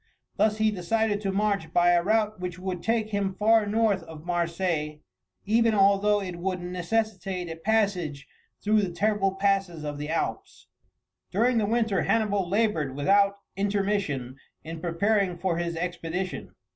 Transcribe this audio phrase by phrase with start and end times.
[0.35, 4.25] Thus he decided to march by a route which would take him far north of
[4.25, 4.97] Marseilles,
[5.45, 8.27] even although it would necessitate a passage
[8.63, 10.65] through the terrible passes of the Alps.
[11.29, 16.55] During the winter Hannibal laboured without intermission in preparing for his expedition.